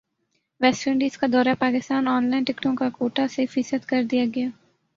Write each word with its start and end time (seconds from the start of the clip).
waste 0.61 0.87
Indies 0.87 1.17
کا 1.17 1.27
دورہ 1.33 1.53
Pakistan 1.59 2.07
in 2.07 2.29
line 2.29 2.43
ٹکٹوں 2.43 2.75
کاکوٹہ 2.75 3.27
سے 3.35 3.45
فیصد 3.53 3.85
کردیاگیا 3.89 4.47